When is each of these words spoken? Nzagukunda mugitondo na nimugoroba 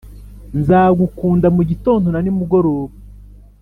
Nzagukunda 0.59 1.47
mugitondo 1.55 2.07
na 2.11 2.19
nimugoroba 2.23 2.93